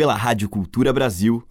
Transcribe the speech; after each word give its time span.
pela 0.00 0.14
Rádio 0.14 0.48
Cultura 0.48 0.94
Brasil. 0.94 1.44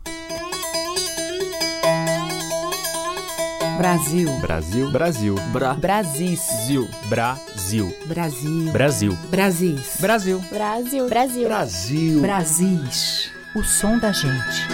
Brasil. 3.78 4.28
Brasil. 4.42 4.92
Brasil. 4.92 5.36
Bra. 5.54 5.76
Brasis. 5.76 6.48
Brasil. 6.50 6.88
Brasil. 7.08 7.96
Brasil. 8.08 8.72
Brasil. 8.72 9.18
Brasis. 9.30 9.98
Brasil. 10.02 10.40
Brasil. 10.50 11.08
Brasil. 11.08 11.48
Brasil. 11.48 12.22
Brasis. 12.22 13.32
O 13.56 13.62
som 13.62 14.00
da 14.00 14.12
gente. 14.12 14.68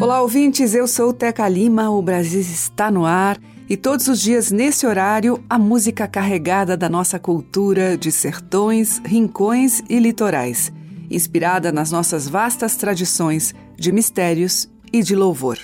Olá, 0.00 0.20
ouvintes. 0.20 0.74
Eu 0.74 0.88
sou 0.88 1.12
Teca 1.12 1.48
Lima. 1.48 1.90
O 1.90 2.02
Brasil 2.02 2.40
está 2.40 2.90
no 2.90 3.06
ar. 3.06 3.38
E 3.70 3.76
todos 3.76 4.08
os 4.08 4.20
dias, 4.20 4.50
nesse 4.50 4.84
horário, 4.84 5.40
a 5.48 5.56
música 5.56 6.08
carregada 6.08 6.76
da 6.76 6.88
nossa 6.88 7.20
cultura 7.20 7.96
de 7.96 8.10
sertões, 8.10 9.00
rincões 9.04 9.80
e 9.88 10.00
litorais, 10.00 10.72
inspirada 11.08 11.70
nas 11.70 11.92
nossas 11.92 12.28
vastas 12.28 12.74
tradições 12.74 13.54
de 13.76 13.92
mistérios 13.92 14.68
e 14.92 15.04
de 15.04 15.14
louvor. 15.14 15.56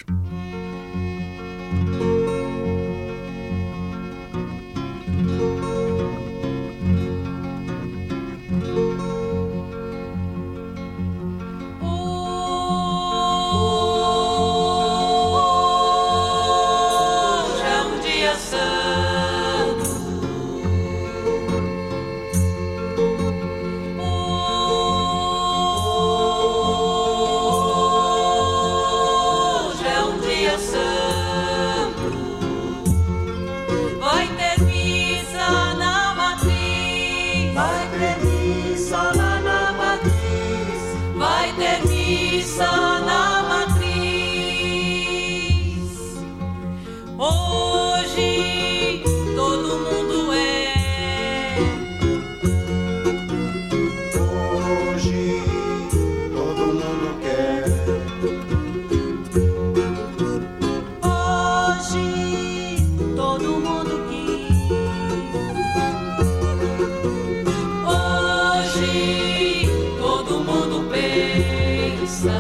todo 69.99 70.41
mundo 70.41 70.89
pensa 70.91 72.33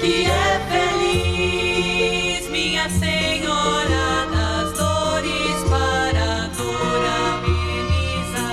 que 0.00 0.14
é 0.26 0.60
feliz, 0.70 2.42
minha 2.50 2.88
senhora 2.88 4.06
das 4.32 4.72
dores 4.78 5.58
para 5.68 6.48
dor 6.56 7.02
amenizar, 7.34 8.46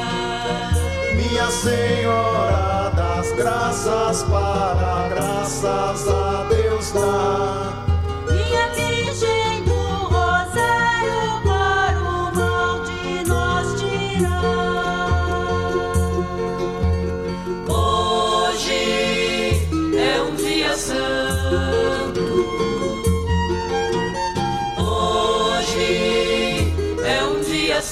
minha 1.16 1.50
senhora 1.50 2.92
das 2.96 3.32
graças 3.34 4.24
para 4.24 5.10
graças 5.10 6.08
a 6.08 6.48
Deus 6.50 6.92
dar. 6.92 7.51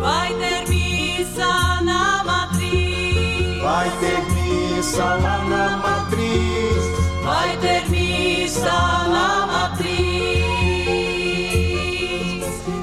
Vai 0.00 0.34
ter 0.34 0.68
missa 0.68 1.80
na 1.82 2.24
matriz. 2.24 3.62
Vai 3.62 3.90
ter 4.00 4.24
missa 4.32 5.04
lá 5.04 5.44
na 5.44 5.76
matriz. 5.76 6.82
Vai 7.22 7.56
ter 7.58 7.88
missa 7.88 8.64
na 8.64 9.46
matriz. 9.46 9.86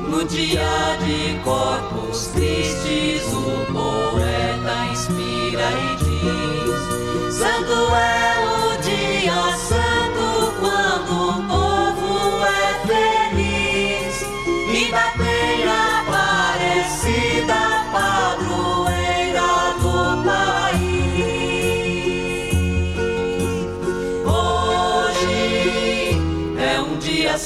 No 0.07 0.23
dia 0.25 0.97
de 1.05 1.38
corpos 1.44 2.27
tristes, 2.27 3.33
o 3.33 3.65
poeta 3.73 4.85
inspira 4.91 5.69
e 5.71 5.95
diz: 5.97 7.35
Santo 7.35 7.95
é 7.95 8.22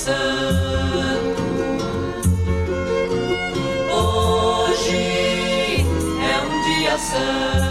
santo. 0.07 1.41
Hoje 3.91 5.85
é 6.21 6.35
um 6.45 6.61
dia 6.63 6.97
santo. 6.97 7.66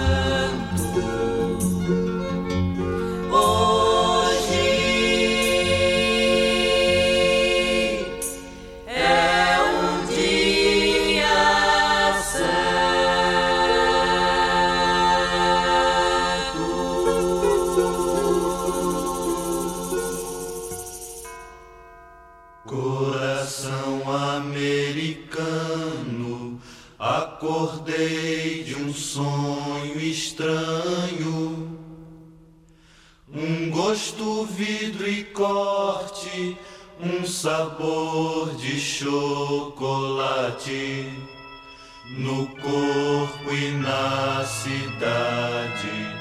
E 43.56 43.70
na 43.70 44.44
cidade, 44.44 46.14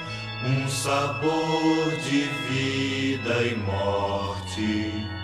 um 0.45 0.69
sabor 0.69 1.91
de 1.97 2.29
vida 2.47 3.43
e 3.43 3.55
morte. 3.57 5.14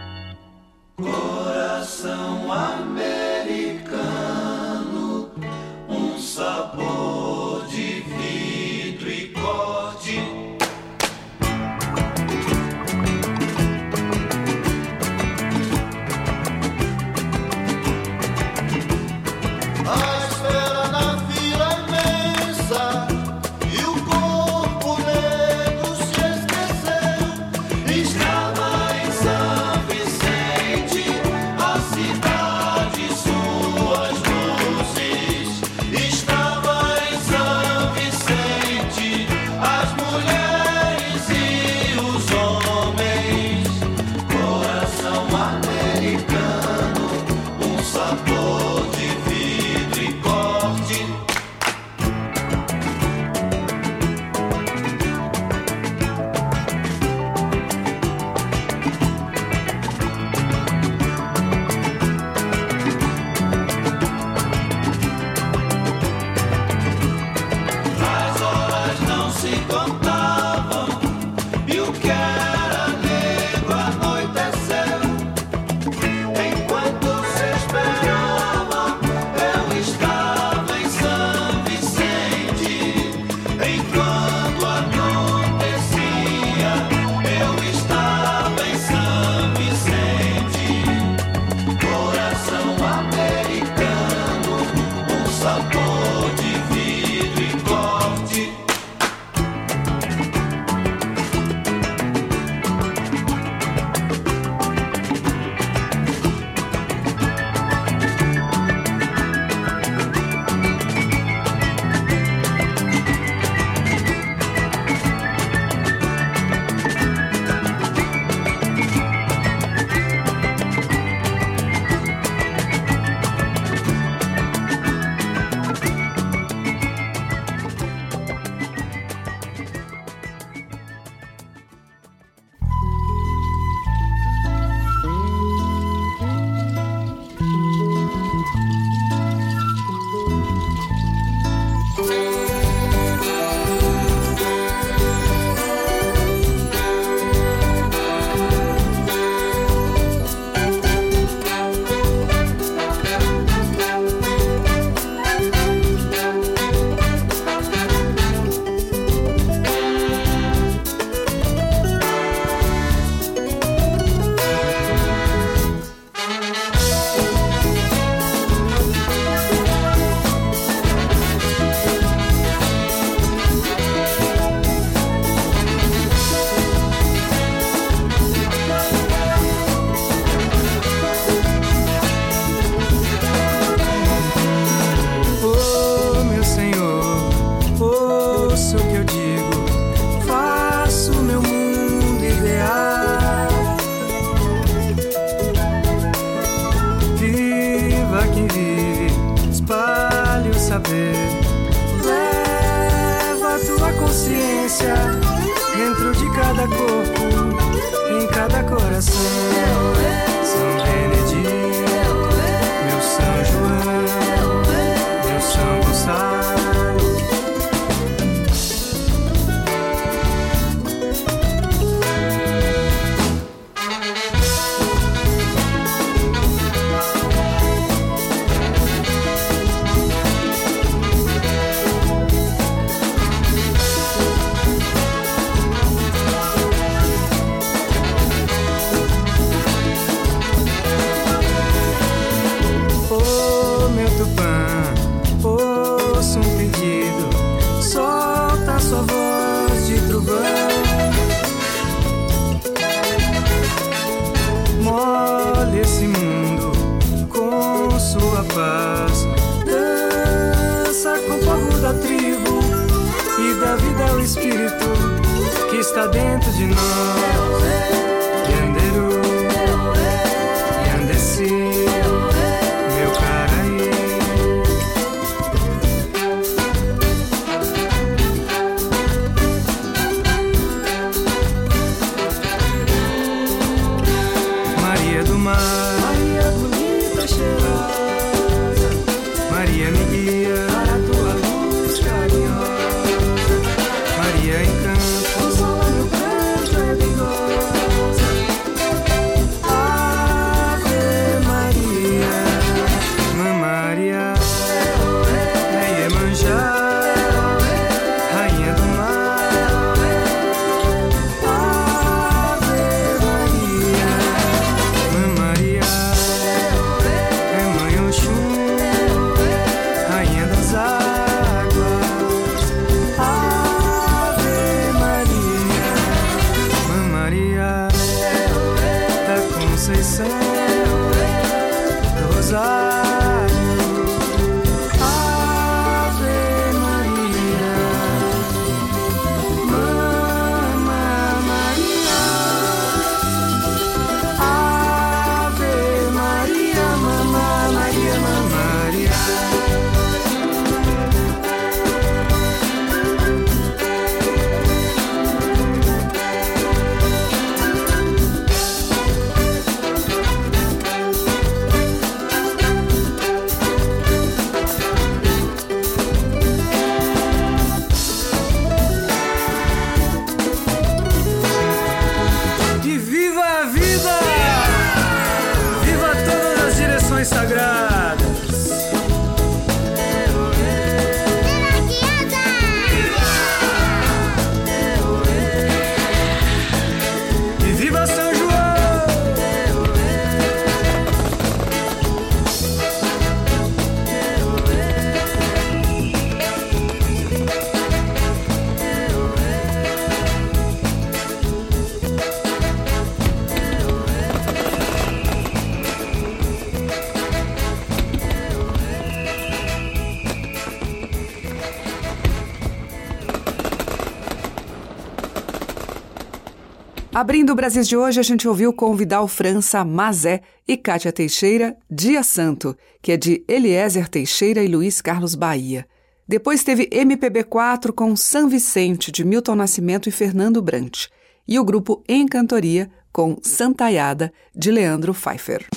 Abrindo 417.21 417.51
o 417.51 417.55
Brasil 417.55 417.83
de 417.83 417.95
hoje, 417.95 418.19
a 418.19 418.23
gente 418.23 418.47
ouviu 418.47 418.73
com 418.73 418.95
Vidal 418.95 419.27
França, 419.27 419.85
Mazé 419.85 420.41
e 420.67 420.75
Cátia 420.75 421.11
Teixeira, 421.11 421.77
Dia 421.87 422.23
Santo, 422.23 422.75
que 422.99 423.11
é 423.11 423.15
de 423.15 423.45
Eliezer 423.47 424.09
Teixeira 424.09 424.63
e 424.63 424.67
Luiz 424.67 425.01
Carlos 425.01 425.35
Bahia. 425.35 425.85
Depois 426.27 426.63
teve 426.63 426.87
MPB4 426.87 427.91
com 427.91 428.15
São 428.15 428.49
Vicente, 428.49 429.11
de 429.11 429.23
Milton 429.23 429.53
Nascimento 429.53 430.09
e 430.09 430.11
Fernando 430.11 430.63
Brant. 430.63 431.09
E 431.47 431.59
o 431.59 431.63
grupo 431.63 432.03
Encantoria 432.09 432.89
com 433.13 433.37
Santaiada, 433.43 434.33
de 434.55 434.71
Leandro 434.71 435.13
Pfeiffer. 435.13 435.67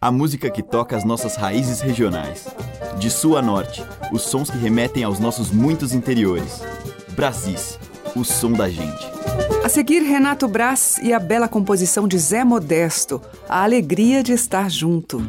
A 0.00 0.10
música 0.10 0.50
que 0.50 0.64
toca 0.64 0.96
as 0.96 1.04
nossas 1.04 1.36
raízes 1.36 1.80
regionais. 1.80 2.48
De 2.98 3.08
sul 3.08 3.36
a 3.36 3.40
norte, 3.40 3.84
os 4.10 4.22
sons 4.22 4.50
que 4.50 4.58
remetem 4.58 5.04
aos 5.04 5.20
nossos 5.20 5.52
muitos 5.52 5.94
interiores. 5.94 6.60
Brasis, 7.14 7.78
o 8.14 8.24
som 8.24 8.52
da 8.52 8.68
gente. 8.68 9.10
A 9.64 9.68
seguir, 9.68 10.00
Renato 10.00 10.46
Brás 10.48 10.98
e 11.02 11.12
a 11.12 11.18
bela 11.18 11.48
composição 11.48 12.08
de 12.08 12.18
Zé 12.18 12.44
Modesto, 12.44 13.20
A 13.48 13.62
Alegria 13.62 14.22
de 14.22 14.32
Estar 14.32 14.68
Junto. 14.68 15.22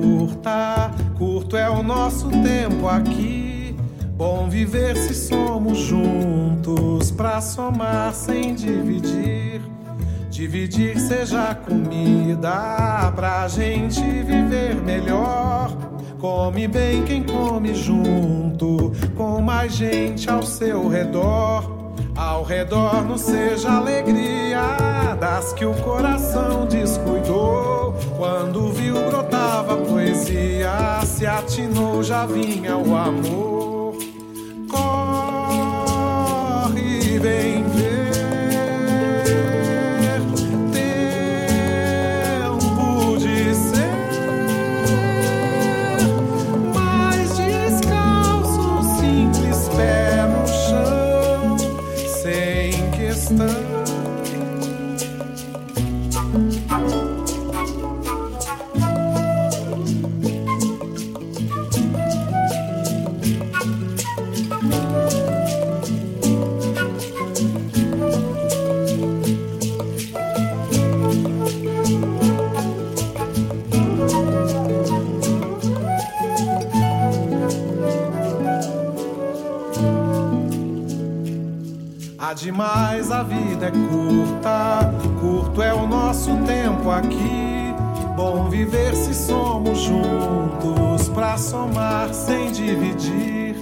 Curta, 0.00 0.90
curto 1.18 1.56
é 1.56 1.68
o 1.68 1.82
nosso 1.82 2.28
tempo 2.30 2.88
aqui. 2.88 3.76
Bom 4.16 4.48
viver 4.48 4.96
se 4.96 5.14
somos 5.14 5.78
juntos, 5.78 7.10
pra 7.10 7.40
somar 7.40 8.12
sem 8.14 8.54
dividir. 8.54 9.62
Dividir 10.30 10.98
seja 10.98 11.54
comida, 11.54 13.12
pra 13.14 13.46
gente 13.48 14.00
viver 14.00 14.76
melhor. 14.82 15.76
Come 16.18 16.68
bem 16.68 17.02
quem 17.04 17.22
come 17.22 17.74
junto, 17.74 18.92
com 19.16 19.40
mais 19.40 19.72
gente 19.72 20.28
ao 20.28 20.42
seu 20.42 20.88
redor. 20.88 21.79
Ao 22.20 22.42
redor 22.42 23.02
não 23.08 23.16
seja 23.16 23.70
alegria 23.70 24.76
das 25.18 25.54
que 25.54 25.64
o 25.64 25.72
coração 25.76 26.66
descuidou. 26.66 27.94
Quando 28.14 28.70
viu 28.72 28.94
brotava 29.08 29.78
poesia, 29.78 31.00
se 31.06 31.26
atinou 31.26 32.02
já 32.02 32.26
vinha 32.26 32.76
o 32.76 32.94
amor. 32.94 33.96
Corre, 34.68 35.98
vem 37.18 37.49
a 83.20 83.22
vida 83.22 83.66
é 83.66 83.70
curta, 83.70 84.94
curto 85.20 85.62
é 85.62 85.74
o 85.74 85.86
nosso 85.86 86.34
tempo 86.46 86.90
aqui. 86.90 87.74
Bom 88.16 88.48
viver 88.48 88.94
se 88.94 89.12
somos 89.12 89.78
juntos, 89.80 91.08
pra 91.10 91.36
somar 91.36 92.14
sem 92.14 92.50
dividir. 92.50 93.56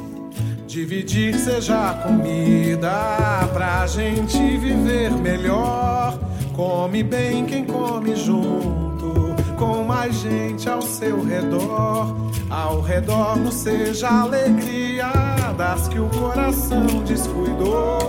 Dividir 0.64 1.34
seja 1.34 1.92
comida, 2.04 3.48
pra 3.52 3.84
gente 3.88 4.38
viver 4.38 5.10
melhor. 5.10 6.16
Come 6.54 7.02
bem 7.02 7.44
quem 7.44 7.64
come 7.64 8.14
junto, 8.14 9.34
com 9.58 9.82
mais 9.82 10.14
gente 10.20 10.68
ao 10.68 10.82
seu 10.82 11.24
redor. 11.24 12.14
Ao 12.48 12.80
redor 12.80 13.36
não 13.36 13.50
seja 13.50 14.08
alegria 14.08 15.10
das 15.56 15.88
que 15.88 15.98
o 15.98 16.08
coração 16.10 16.86
descuidou. 17.04 18.07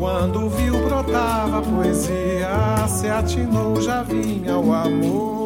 Quando 0.00 0.48
viu 0.48 0.72
brotava 0.82 1.60
poesia, 1.60 2.88
se 2.88 3.06
atinou 3.06 3.78
já 3.82 4.02
vinha 4.02 4.56
o 4.56 4.72
amor. 4.72 5.39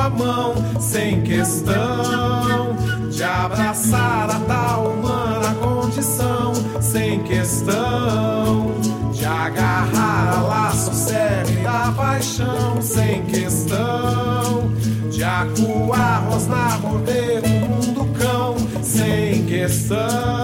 a 0.00 0.08
mão, 0.08 0.54
sem 0.80 1.22
questão 1.22 2.76
de 3.10 3.22
abraçar 3.22 4.30
a 4.30 4.40
tal 4.40 4.86
humana 4.86 5.54
condição, 5.54 6.52
sem 6.80 7.22
questão 7.24 8.74
de 9.12 9.26
agarrar 9.26 10.38
a 10.38 10.40
laço 10.40 10.94
cego 10.94 11.62
da 11.62 11.92
paixão, 11.92 12.80
sem 12.80 13.22
questão 13.26 14.72
de 15.10 15.22
acuar, 15.22 16.24
rosnar, 16.30 16.80
morder 16.80 17.42
o 17.44 17.68
mundo 17.68 18.18
cão, 18.18 18.56
sem 18.82 19.44
questão. 19.44 20.39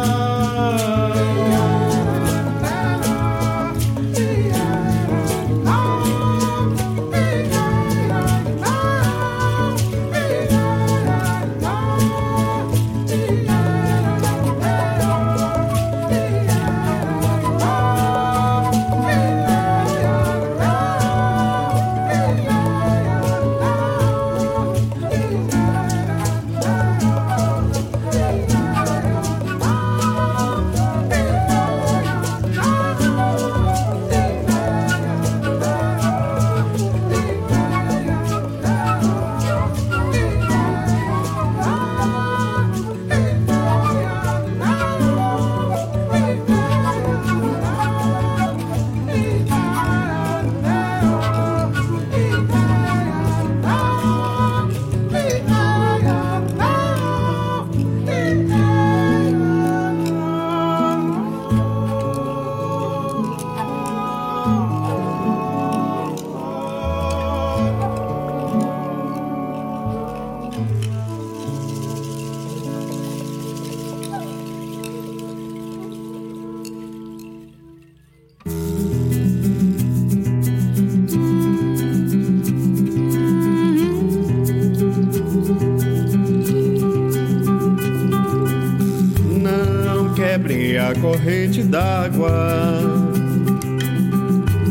corrente 91.27 91.65
d'água, 91.65 92.31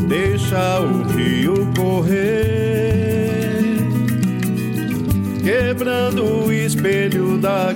deixa 0.08 0.80
o 0.80 1.02
rio 1.02 1.70
correr, 1.76 3.60
quebrando 5.44 6.46
o 6.46 6.50
espelho 6.50 7.36
da 7.36 7.74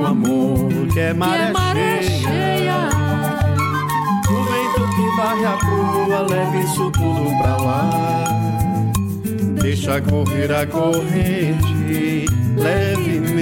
O 0.00 0.06
amor, 0.06 0.88
que 0.92 0.98
é 0.98 1.12
maré, 1.12 1.44
que 1.44 1.50
é 1.50 1.52
maré 1.52 2.02
cheia. 2.02 2.20
cheia. 2.20 2.88
O 4.30 4.42
vento 4.44 4.82
que 4.96 5.16
varre 5.16 5.44
a 5.44 5.56
rua, 5.56 6.20
leva 6.22 6.56
isso 6.56 6.90
tudo 6.90 7.36
pra 7.38 7.56
lá. 7.56 7.90
Deixa 9.60 10.00
correr 10.00 10.50
a 10.52 10.66
corrente, 10.66 12.24
leve-me 12.56 13.39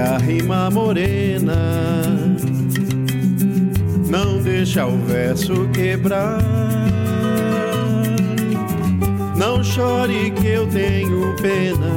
a 0.00 0.16
rima 0.18 0.70
morena 0.70 2.00
não 4.08 4.42
deixa 4.42 4.86
o 4.86 4.96
verso 5.06 5.68
quebrar. 5.68 6.40
Não 9.36 9.62
chore 9.62 10.32
que 10.32 10.48
eu 10.48 10.66
tenho 10.66 11.34
pena. 11.36 11.92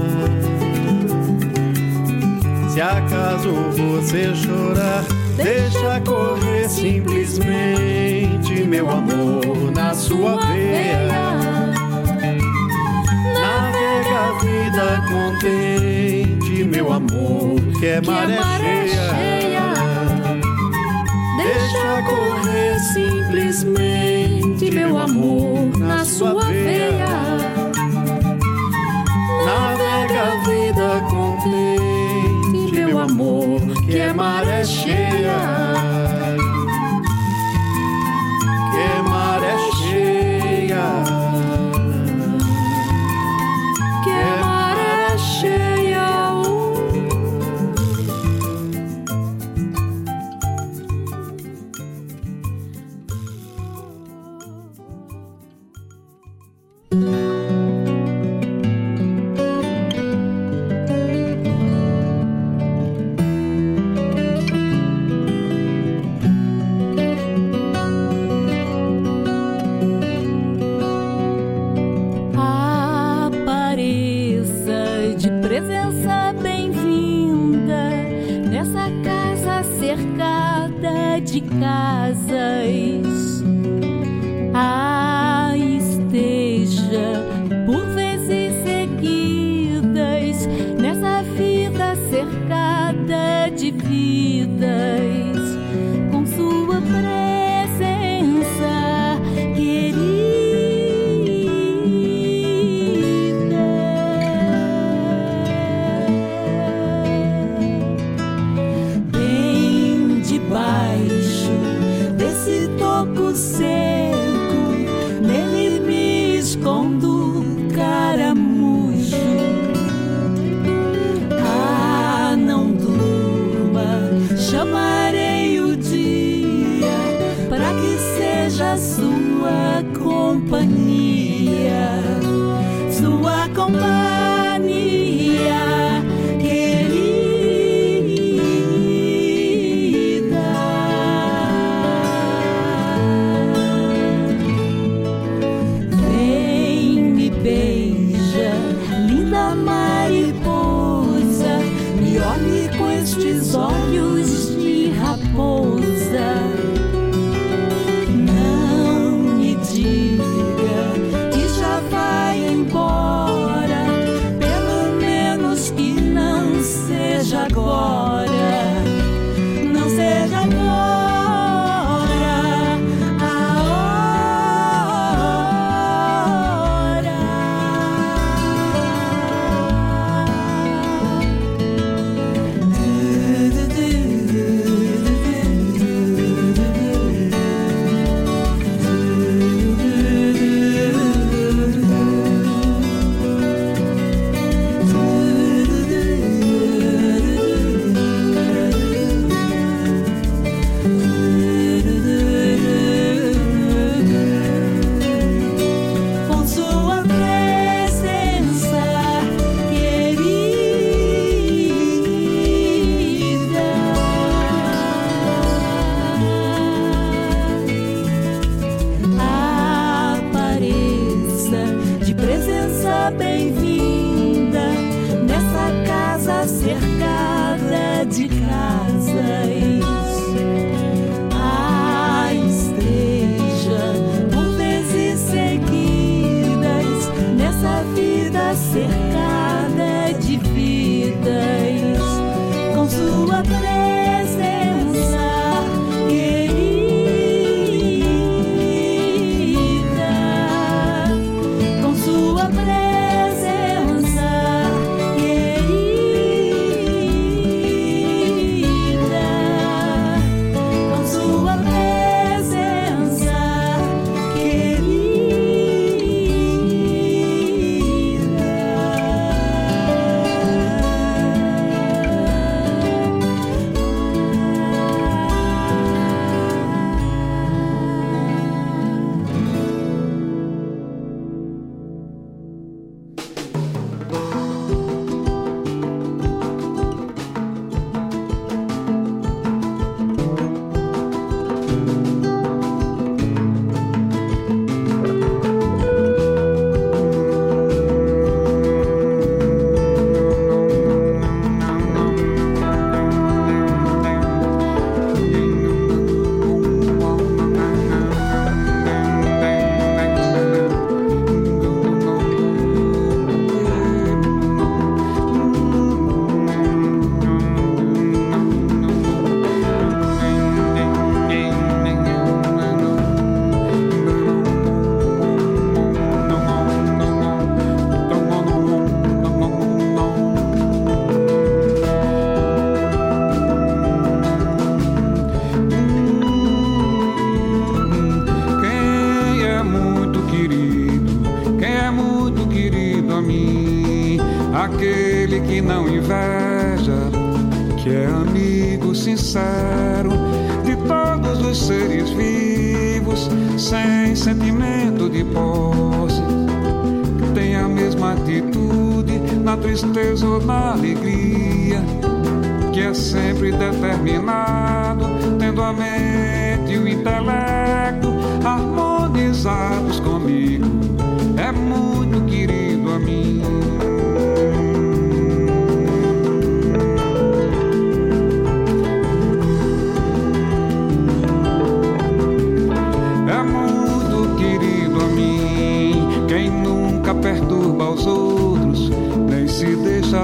Se 2.69 2.81
acaso 2.81 3.51
você 3.71 4.33
chorar, 4.35 5.03
deixa 5.35 5.99
correr 6.01 6.69
simplesmente 6.69 8.63
meu 8.67 8.89
amor 8.89 9.71
na 9.73 9.93
sua 9.93 10.37
veia. 10.47 11.33
Navega 13.33 14.19
a 14.19 14.39
vida 14.39 15.03
contente 15.07 15.92
meu 16.73 16.91
amor, 16.91 17.61
que 17.79 17.85
é 17.85 18.01
maré 18.01 18.87
cheia. 18.87 19.73
Deixa 21.37 22.01
correr 22.09 22.79
simplesmente 22.79 24.71
meu 24.71 24.97
amor 24.97 25.77
na 25.77 26.03
sua 26.03 26.45
veia. 26.45 27.05
Navega 29.45 30.23
a 30.23 30.35
vida 30.49 31.01
contente, 31.11 32.73
meu 32.73 32.97
amor, 32.99 33.61
que 33.85 33.99
é 33.99 34.11
maré 34.11 34.62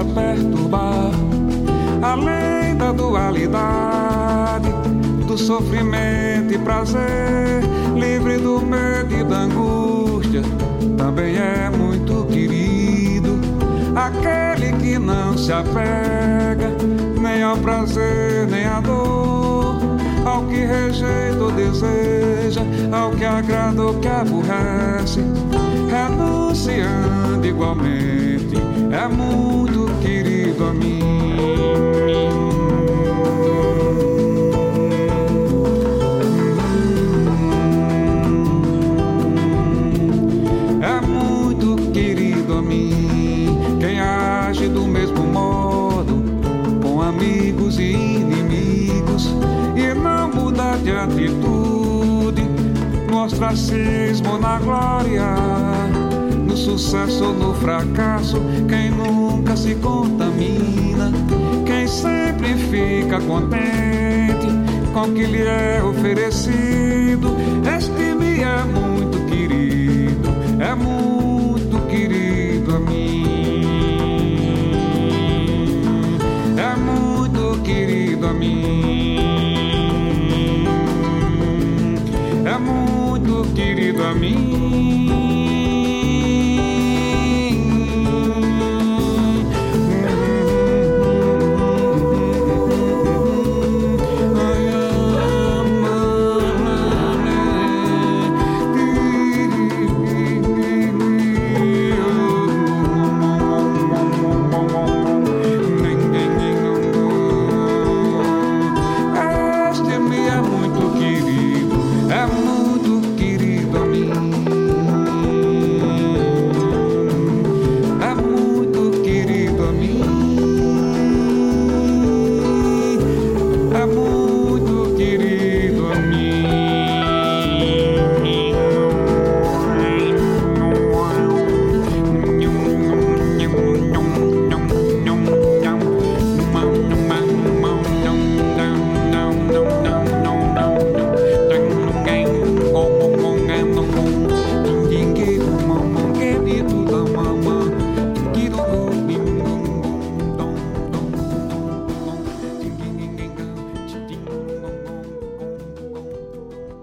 deixa 0.00 0.04
perturbar. 0.04 1.10
Além 2.02 2.76
da 2.76 2.92
dualidade 2.92 4.70
do 5.26 5.36
sofrimento 5.36 6.54
e 6.54 6.58
prazer, 6.58 7.62
livre 7.94 8.38
do 8.38 8.60
medo 8.60 9.14
e 9.14 9.24
da 9.24 9.40
angústia, 9.40 10.42
também 10.96 11.36
é 11.36 11.70
muito 11.70 12.26
querido 12.26 13.38
aquele 13.94 14.72
que 14.78 14.98
não 14.98 15.36
se 15.36 15.52
apega 15.52 16.70
nem 17.20 17.42
ao 17.42 17.56
prazer 17.58 18.46
nem 18.48 18.64
à 18.64 18.80
dor, 18.80 19.39
ao 20.30 20.44
que 20.44 20.64
rejeita 20.64 21.42
ou 21.42 21.50
deseja, 21.50 22.62
ao 22.92 23.10
que 23.10 23.24
agrada 23.24 23.82
ou 23.82 23.94
que 23.98 24.08
aborrece, 24.08 25.20
renunciando 25.90 27.46
igualmente, 27.46 28.54
é 28.92 29.08
muito 29.08 29.92
querido 30.00 30.66
a 30.66 30.72
mim. 30.72 32.59
Ostracismo, 53.40 54.38
na 54.38 54.58
glória, 54.58 55.34
no 56.46 56.54
sucesso 56.54 57.32
no 57.32 57.54
fracasso. 57.54 58.36
Quem 58.68 58.90
nunca 58.90 59.56
se 59.56 59.74
contamina, 59.76 61.10
quem 61.64 61.88
sempre 61.88 62.54
fica 62.54 63.18
contente 63.20 64.46
com 64.92 65.02
o 65.02 65.14
que 65.14 65.24
lhe 65.24 65.42
é 65.42 65.82
oferecido. 65.82 67.34
Este 67.64 68.14
me 68.14 68.42
é 68.42 68.62
muito 68.64 68.89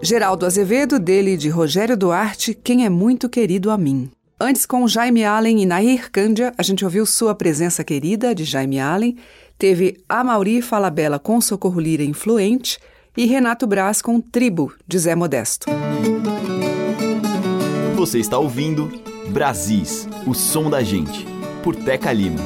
Geraldo 0.07 0.45
Azevedo, 0.45 0.99
dele 0.99 1.31
e 1.31 1.37
de 1.37 1.49
Rogério 1.49 1.97
Duarte, 1.97 2.53
Quem 2.53 2.85
é 2.85 2.89
Muito 2.89 3.27
Querido 3.27 3.69
a 3.69 3.77
Mim. 3.77 4.09
Antes, 4.39 4.65
com 4.65 4.87
Jaime 4.87 5.25
Allen 5.25 5.61
e 5.61 5.65
Nair 5.65 6.09
Candia, 6.09 6.53
a 6.57 6.63
gente 6.63 6.85
ouviu 6.85 7.05
Sua 7.05 7.35
Presença 7.35 7.83
Querida, 7.83 8.33
de 8.33 8.45
Jaime 8.45 8.79
Allen. 8.79 9.17
Teve 9.57 9.97
Amauri 10.07 10.61
Falabella 10.61 11.19
com 11.19 11.41
Socorro 11.41 11.81
Lira 11.81 12.03
Influente 12.03 12.79
e 13.17 13.25
Renato 13.25 13.67
Braz 13.67 14.01
com 14.01 14.21
Tribo, 14.21 14.73
de 14.87 14.97
Zé 14.97 15.13
Modesto. 15.13 15.67
Você 17.97 18.19
está 18.19 18.37
ouvindo 18.37 18.89
Brasis, 19.27 20.07
o 20.25 20.33
som 20.33 20.69
da 20.69 20.81
gente, 20.81 21.27
por 21.61 21.75
Teca 21.75 22.13
Lima. 22.13 22.39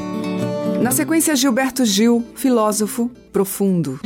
Na 0.82 0.89
sequência, 0.89 1.36
Gilberto 1.36 1.86
Gil, 1.86 2.26
filósofo 2.34 3.12
profundo. 3.32 4.00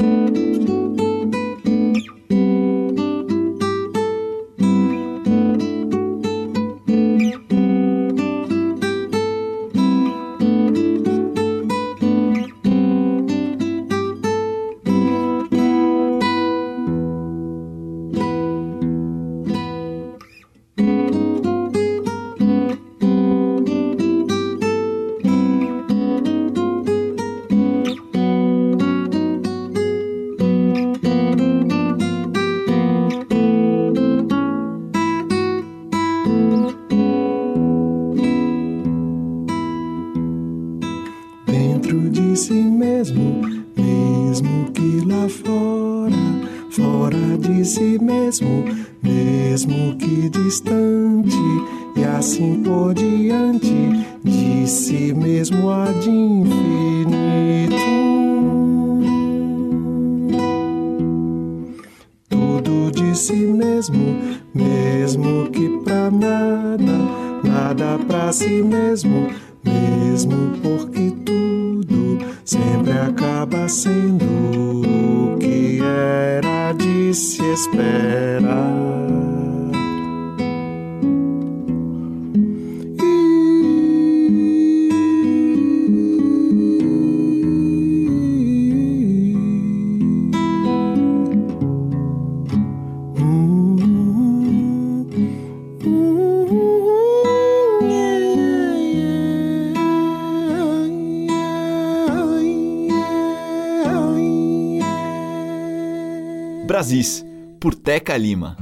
Lima. 108.18 108.55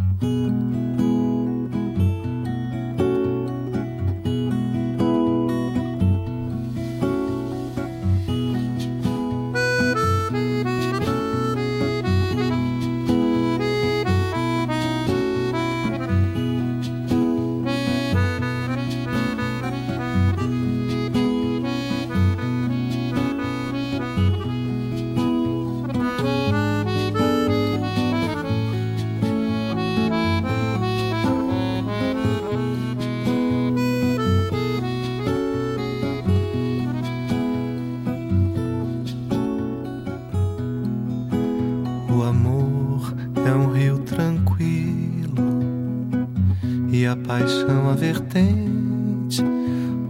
paixão 47.34 47.89
a 47.89 47.96
vertente, 47.96 49.43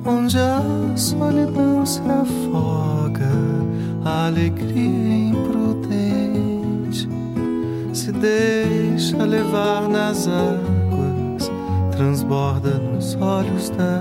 onde 0.06 0.38
a 0.38 0.62
solidão 0.98 1.86
se 1.86 2.02
afoga, 2.02 3.32
a 4.04 4.28
alegria 4.28 5.30
imprudente 5.30 7.08
se 7.94 8.12
deixa 8.12 9.24
levar 9.24 9.88
nas 9.88 10.28
águas, 10.28 11.50
transborda 11.96 12.72
nos 12.72 13.16
olhos 13.16 13.70
da 13.70 13.93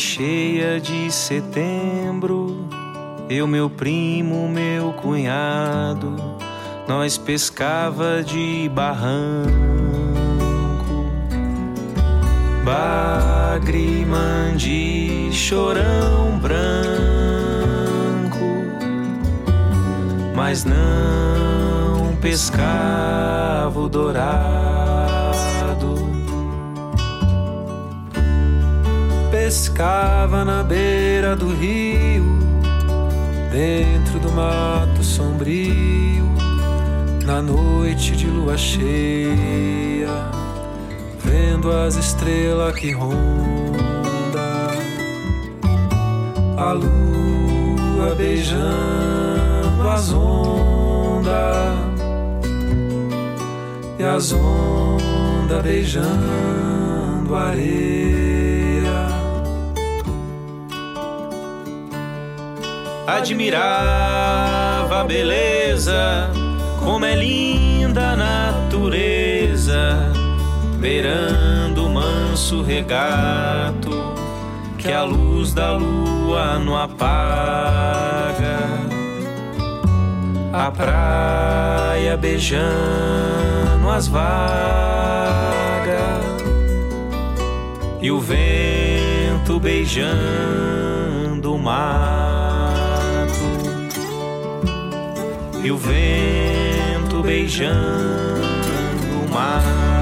cheia 0.00 0.80
de 0.80 1.12
setembro, 1.12 2.66
eu, 3.28 3.46
meu 3.46 3.70
primo, 3.70 4.48
meu 4.48 4.92
cunhado, 4.94 6.16
nós 6.88 7.16
pescava 7.16 8.22
de 8.24 8.68
barranco, 8.74 9.50
bagre, 12.64 14.04
mandi, 14.06 15.28
chorão 15.32 16.38
branco 16.38 16.90
mas 20.50 20.64
não 20.64 22.16
pescava 22.20 23.78
o 23.78 23.88
dourado. 23.88 24.59
Pescava 29.80 30.44
na 30.44 30.62
beira 30.62 31.34
do 31.34 31.54
rio, 31.54 32.38
dentro 33.50 34.20
do 34.20 34.30
mato 34.30 35.02
sombrio, 35.02 36.28
na 37.24 37.40
noite 37.40 38.14
de 38.14 38.26
lua 38.26 38.58
cheia, 38.58 39.30
vendo 41.24 41.72
as 41.72 41.96
estrelas 41.96 42.74
que 42.74 42.92
ronda 42.92 44.68
a 46.58 46.72
lua 46.72 48.14
beijando 48.18 49.88
as 49.88 50.12
ondas 50.12 51.32
e 53.98 54.02
as 54.02 54.30
ondas 54.30 55.62
beijando 55.62 57.34
a 57.34 57.44
areia. 57.44 58.29
Admirava 63.16 65.00
a 65.00 65.04
beleza, 65.04 66.30
como 66.78 67.04
é 67.04 67.16
linda 67.16 68.12
a 68.12 68.16
natureza, 68.16 70.12
beirando 70.78 71.86
o 71.86 71.90
manso 71.90 72.62
regato 72.62 73.90
que 74.78 74.92
a 74.92 75.02
luz 75.02 75.52
da 75.52 75.72
lua 75.72 76.60
não 76.60 76.76
apaga. 76.76 78.60
A 80.52 80.70
praia 80.70 82.16
beijando 82.16 83.90
as 83.90 84.06
vagas 84.06 84.30
e 88.00 88.08
o 88.12 88.20
vento 88.20 89.58
beijando 89.58 91.54
o 91.54 91.58
mato 91.58 92.29
e 95.62 95.70
o 95.70 95.76
vento 95.76 97.22
beijando 97.22 98.46
o 99.24 99.28
mato. 99.32 100.00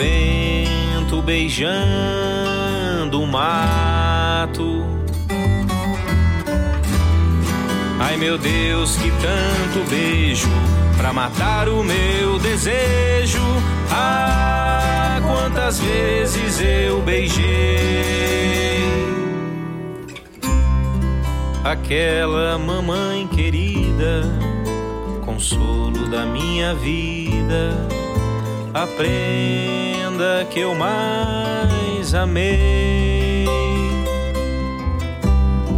vento 0.00 1.20
beijando 1.22 3.20
o 3.20 3.26
mato. 3.26 4.86
Ai 7.98 8.16
meu 8.16 8.38
Deus, 8.38 8.96
que 8.96 9.10
tanto 9.10 9.90
beijo 9.90 10.48
pra 10.96 11.12
matar 11.12 11.68
o 11.68 11.82
meu 11.84 12.38
desejo. 12.38 13.40
Ah, 13.90 15.20
quantas 15.26 15.80
vezes 15.80 16.60
eu 16.60 17.00
beijei 17.02 17.90
aquela 21.64 22.58
mamãe 22.58 23.26
querida, 23.28 24.22
consolo 25.24 26.08
da 26.08 26.24
minha 26.24 26.74
vida. 26.74 27.76
Aprende 28.72 29.80
prenda 30.20 30.44
que 30.50 30.60
eu 30.60 30.74
mais 30.74 32.14
amei. 32.14 33.46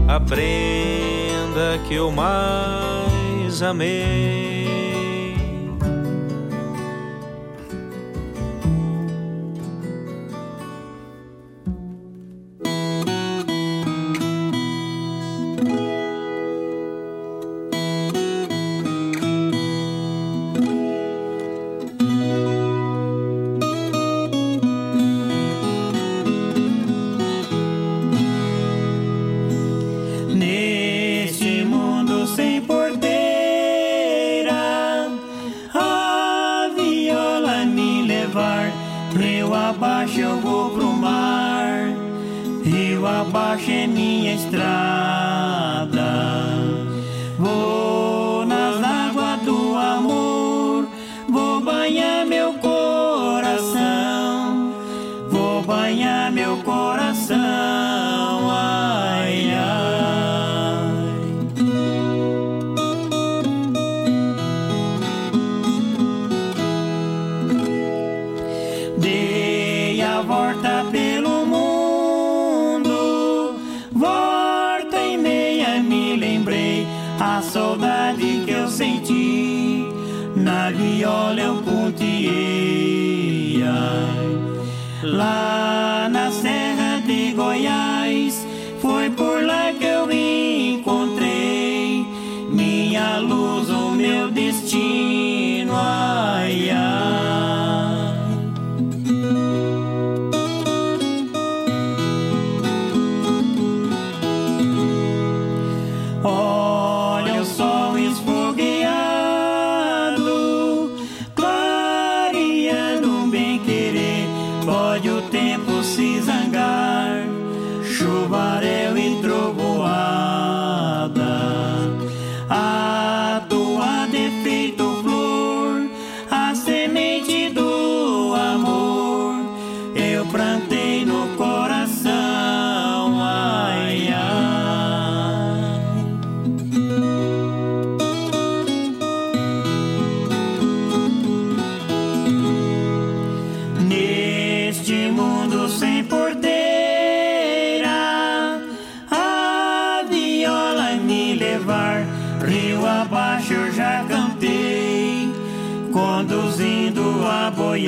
A 0.08 0.18
prenda 0.18 1.78
que 1.86 1.94
eu 1.94 2.10
mais 2.10 3.62
amei. 3.62 4.61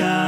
A 0.01 0.24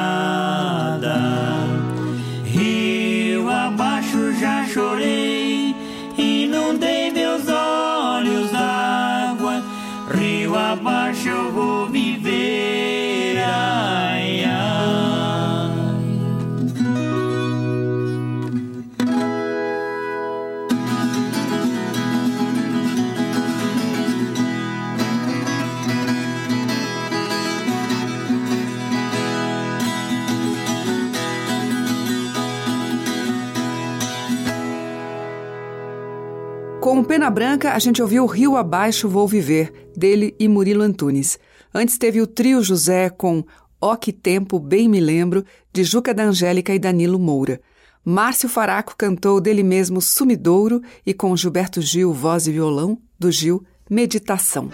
Pena 37.27 37.35
Branca, 37.35 37.72
a 37.72 37.79
gente 37.81 38.01
ouviu 38.01 38.24
Rio 38.24 38.57
Abaixo 38.57 39.09
Vou 39.09 39.27
Viver, 39.27 39.91
dele 39.97 40.33
e 40.39 40.47
Murilo 40.47 40.85
Antunes. 40.85 41.41
Antes 41.74 41.99
teve 41.99 42.22
o 42.22 42.27
trio 42.27 42.62
José 42.62 43.11
com 43.11 43.45
Ó 43.81 43.97
Que 43.97 44.12
Tempo 44.12 44.61
Bem 44.61 44.89
Me 44.89 45.01
Lembro, 45.01 45.45
de 45.72 45.83
Juca 45.83 46.14
da 46.14 46.22
Angélica 46.22 46.72
e 46.72 46.79
Danilo 46.79 47.18
Moura. 47.18 47.61
Márcio 48.05 48.49
Faraco 48.49 48.95
cantou 48.97 49.41
dele 49.41 49.64
mesmo 49.64 50.01
Sumidouro 50.01 50.81
e 51.05 51.12
com 51.12 51.37
Gilberto 51.37 51.83
Gil, 51.83 52.12
voz 52.12 52.47
e 52.47 52.53
violão, 52.53 52.97
do 53.18 53.33
Gil, 53.33 53.64
Meditação. 53.91 54.70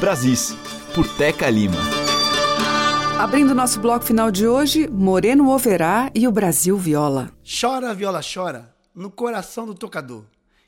Brasis, 0.00 0.56
por 0.94 1.06
Teca 1.18 1.50
Lima. 1.50 1.76
Abrindo 3.18 3.54
nosso 3.54 3.78
bloco 3.80 4.06
final 4.06 4.30
de 4.30 4.48
hoje, 4.48 4.88
Moreno 4.88 5.50
Overá 5.50 6.10
e 6.14 6.26
o 6.26 6.32
Brasil 6.32 6.78
Viola. 6.78 7.30
Chora, 7.44 7.92
viola, 7.92 8.22
chora, 8.22 8.74
no 8.94 9.10
coração 9.10 9.66
do 9.66 9.74
tocador, 9.74 10.24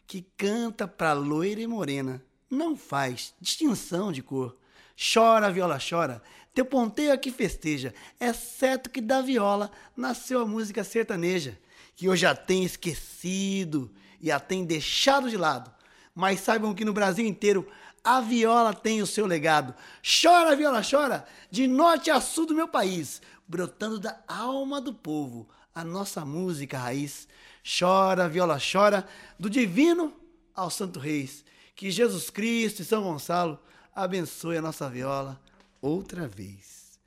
que 0.07 0.27
canta 0.37 0.87
pra 0.87 1.13
loira 1.13 1.61
e 1.61 1.67
morena, 1.67 2.23
não 2.49 2.77
faz 2.77 3.35
distinção 3.41 4.13
de 4.13 4.23
cor. 4.23 4.57
Chora, 4.97 5.51
viola, 5.51 5.79
chora, 5.79 6.23
teu 6.55 6.65
ponteio 6.65 7.13
aqui 7.13 7.31
festeja, 7.31 7.93
é 8.19 8.33
certo 8.33 8.89
que 8.89 9.01
da 9.01 9.21
viola 9.21 9.71
nasceu 9.97 10.41
a 10.41 10.47
música 10.47 10.83
sertaneja, 10.83 11.59
que 11.95 12.07
eu 12.07 12.17
já 12.17 12.35
tenho 12.35 12.65
esquecido 12.65 13.91
e 14.21 14.31
a 14.31 14.41
tem 14.41 14.65
deixado 14.65 15.29
de 15.29 15.37
lado. 15.37 15.71
Mas 16.15 16.41
saibam 16.41 16.75
que 16.75 16.85
no 16.85 16.95
Brasil 16.95 17.27
inteiro 17.27 17.69
a 18.03 18.21
viola 18.21 18.73
tem 18.73 19.03
o 19.03 19.07
seu 19.07 19.27
legado. 19.27 19.75
Chora, 20.23 20.57
viola, 20.57 20.81
chora, 20.89 21.27
de 21.51 21.67
norte 21.67 22.11
a 22.11 22.21
sul 22.21 22.47
do 22.47 22.55
meu 22.55 22.69
país, 22.69 23.21
brotando 23.47 23.99
da 23.99 24.19
alma 24.27 24.81
do 24.81 24.95
povo, 24.95 25.49
a 25.75 25.85
nossa 25.85 26.25
música 26.25 26.79
raiz. 26.79 27.29
Chora, 27.67 28.29
viola, 28.29 28.59
chora, 28.61 29.05
do 29.39 29.51
divino 29.51 30.13
ao 30.55 30.71
santo 30.71 31.01
reis. 31.01 31.45
Que 31.75 31.91
Jesus 31.91 32.31
Cristo 32.31 32.81
e 32.81 32.85
São 32.85 33.03
Gonçalo 33.03 33.59
abençoe 33.95 34.59
a 34.59 34.63
nossa 34.63 34.89
viola 34.89 35.41
outra 35.83 36.29
vez. 36.29 36.99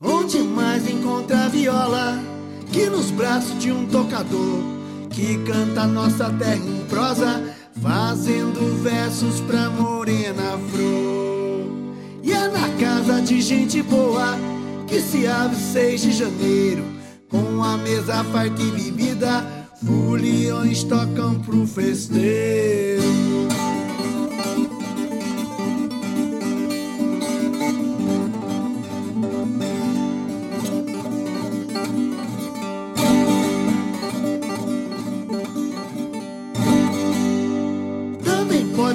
Onde 0.00 0.38
mais 0.40 0.86
encontra 0.88 1.46
a 1.46 1.48
viola 1.48 2.14
que 2.72 2.90
nos 2.90 3.10
braços 3.10 3.58
de 3.58 3.72
um 3.72 3.88
tocador 3.88 4.78
que 5.10 5.42
canta 5.44 5.86
nossa 5.86 6.30
terra 6.34 6.54
em 6.54 6.86
prosa, 6.86 7.56
fazendo 7.82 8.82
versos 8.82 9.40
pra 9.40 9.70
morena 9.70 10.58
flor. 10.70 11.66
E 12.22 12.32
é 12.32 12.48
na 12.48 12.68
casa 12.78 13.22
de 13.22 13.40
gente 13.40 13.82
boa 13.82 14.36
que 14.86 15.00
se 15.00 15.26
abre 15.26 15.56
6 15.56 16.00
de 16.00 16.12
janeiro, 16.12 16.84
com 17.28 17.62
a 17.62 17.76
mesa 17.76 18.24
farta 18.24 18.62
e 18.62 18.70
bebida, 18.70 19.44
foliões 19.84 20.82
tocam 20.84 21.40
pro 21.40 21.66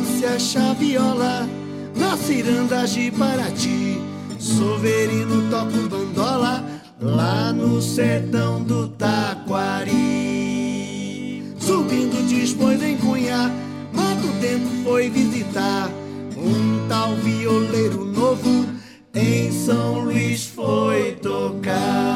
se 0.05 0.25
achar 0.25 0.73
viola 0.75 1.47
na 1.95 2.17
ciranda 2.17 2.85
de 2.85 3.11
Paraty. 3.11 4.01
Soverino 4.39 5.49
toca 5.49 5.87
bandola 5.89 6.72
lá 7.03 7.51
no 7.51 7.81
sertão 7.81 8.63
do 8.63 8.87
Taquari. 8.87 9.93
Subindo 11.59 12.25
dispôs 12.27 12.81
em 12.81 12.97
Cunha, 12.97 13.51
Mato 13.91 14.27
Tempo 14.39 14.69
foi 14.83 15.09
visitar 15.09 15.89
um 16.37 16.87
tal 16.87 17.15
violeiro 17.17 18.05
novo 18.05 18.65
em 19.13 19.51
São 19.51 20.05
Luís 20.05 20.47
foi 20.47 21.11
tocar. 21.21 22.12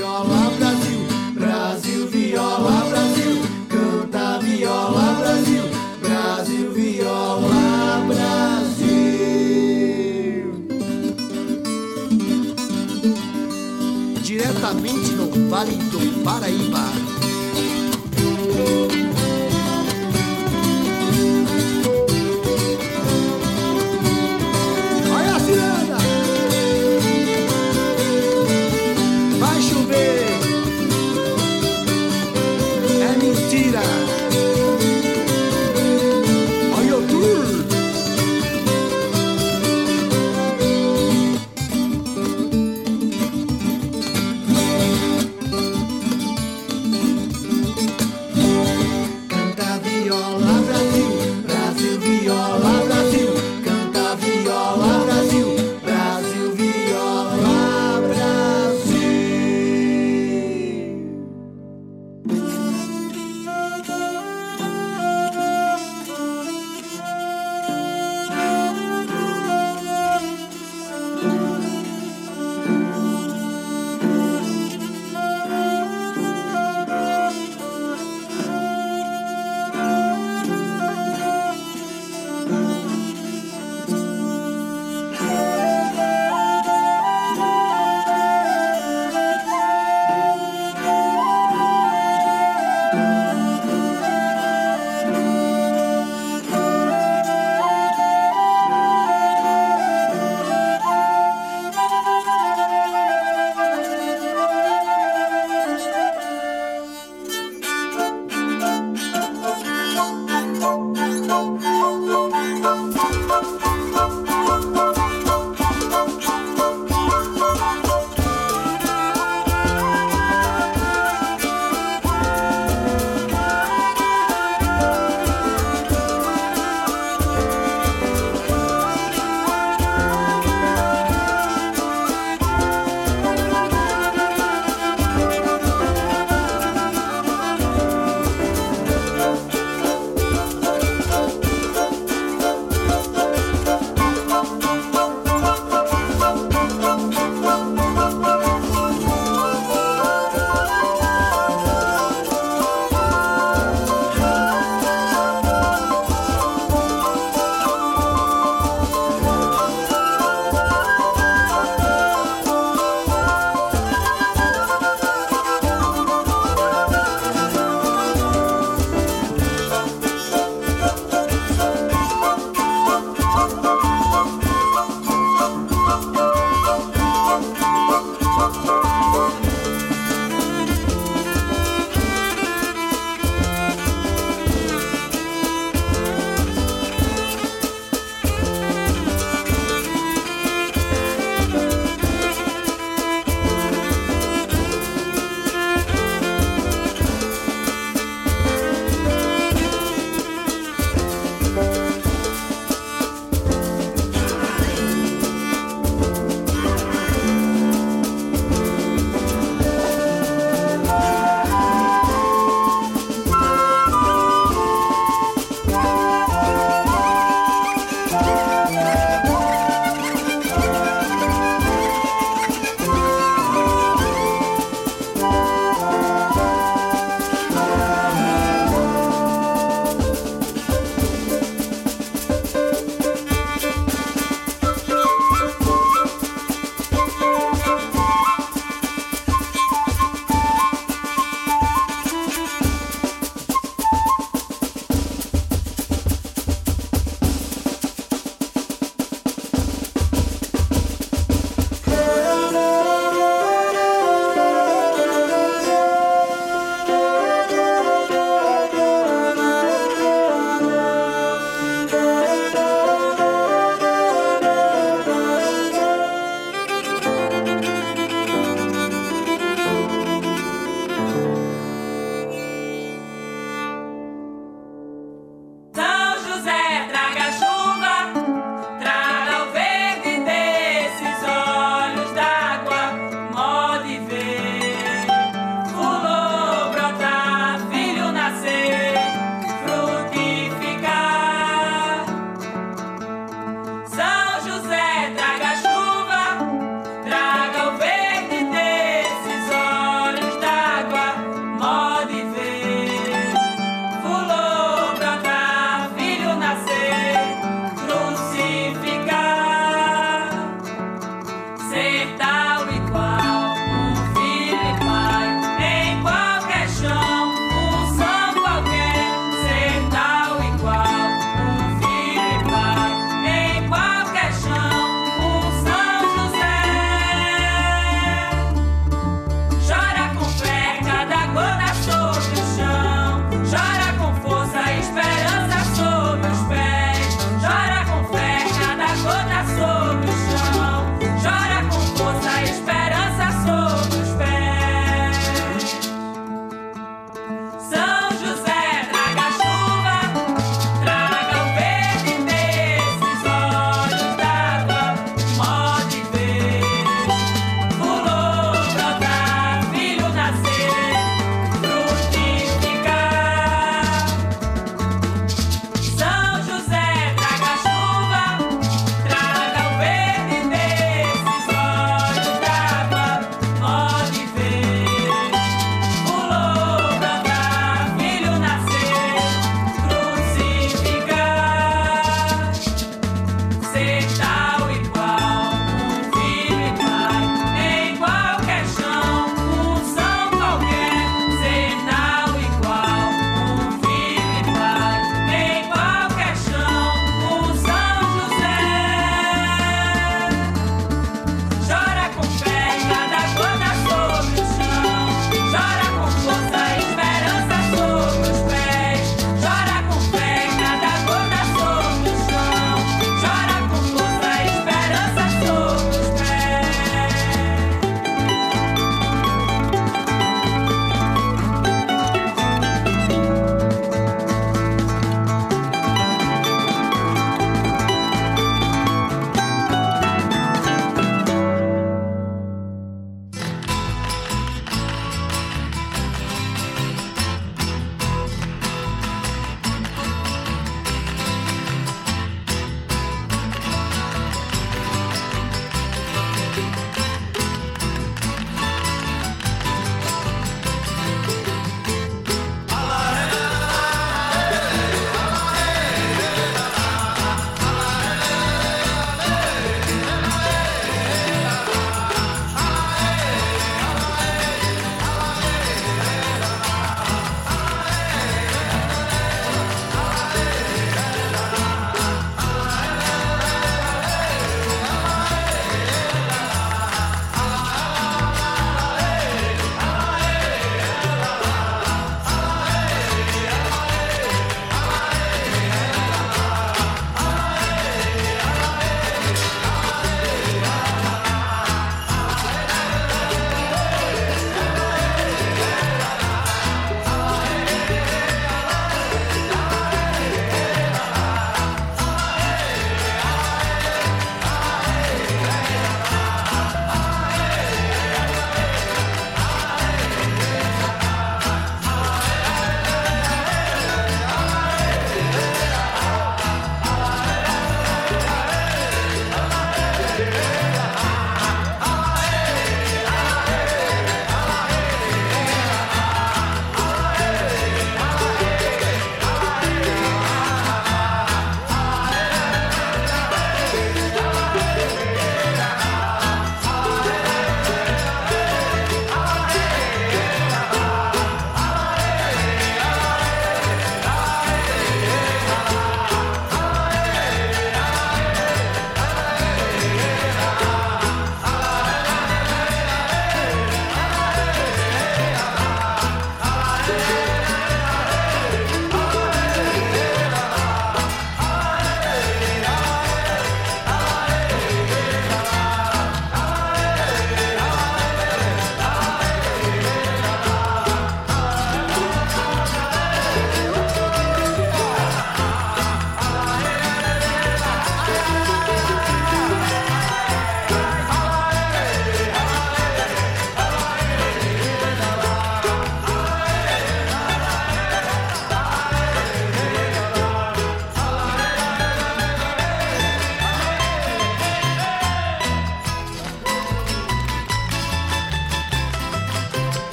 Acorda. 0.00 0.32
Canta 0.32 0.41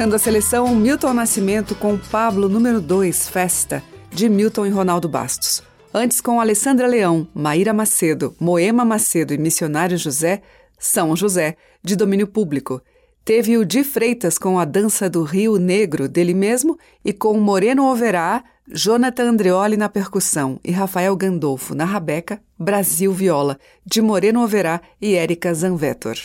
Fechando 0.00 0.16
a 0.16 0.18
seleção, 0.18 0.74
Milton 0.74 1.12
Nascimento 1.12 1.74
com 1.74 1.98
Pablo 1.98 2.48
número 2.48 2.80
2, 2.80 3.28
Festa, 3.28 3.82
de 4.10 4.30
Milton 4.30 4.64
e 4.64 4.70
Ronaldo 4.70 5.10
Bastos. 5.10 5.62
Antes 5.92 6.22
com 6.22 6.40
Alessandra 6.40 6.86
Leão, 6.86 7.28
Maíra 7.34 7.74
Macedo, 7.74 8.34
Moema 8.40 8.82
Macedo 8.82 9.34
e 9.34 9.36
Missionário 9.36 9.98
José, 9.98 10.40
São 10.78 11.14
José, 11.14 11.54
de 11.84 11.96
domínio 11.96 12.26
público. 12.26 12.80
Teve 13.26 13.58
o 13.58 13.64
Di 13.66 13.84
Freitas 13.84 14.38
com 14.38 14.58
a 14.58 14.64
Dança 14.64 15.10
do 15.10 15.22
Rio 15.22 15.58
Negro, 15.58 16.08
dele 16.08 16.32
mesmo, 16.32 16.78
e 17.04 17.12
com 17.12 17.38
Moreno 17.38 17.84
Overá, 17.84 18.42
Jonathan 18.72 19.24
Andreoli 19.24 19.76
na 19.76 19.90
percussão 19.90 20.58
e 20.64 20.70
Rafael 20.70 21.14
Gandolfo 21.14 21.74
na 21.74 21.84
rabeca, 21.84 22.40
Brasil 22.58 23.12
Viola, 23.12 23.58
de 23.84 24.00
Moreno 24.00 24.42
Overá 24.42 24.80
e 24.98 25.14
Érica 25.14 25.52
Zanvetor. 25.52 26.16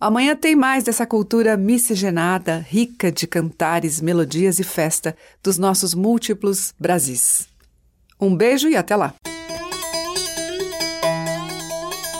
Amanhã 0.00 0.36
tem 0.36 0.54
mais 0.56 0.84
dessa 0.84 1.06
cultura 1.06 1.56
miscigenada, 1.56 2.58
rica 2.68 3.10
de 3.10 3.26
cantares, 3.26 4.00
melodias 4.00 4.58
e 4.58 4.64
festa 4.64 5.16
dos 5.42 5.56
nossos 5.56 5.94
múltiplos 5.94 6.74
Brasis. 6.78 7.48
Um 8.20 8.36
beijo 8.36 8.68
e 8.68 8.76
até 8.76 8.96
lá! 8.96 9.14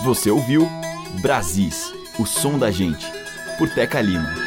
Você 0.05 0.31
ouviu 0.31 0.69
Brasis, 1.21 1.93
o 2.19 2.27
som 2.27 2.59
da 2.59 2.71
gente, 2.71 3.07
por 3.59 3.69
Teca 3.71 4.01
Lima. 4.01 4.44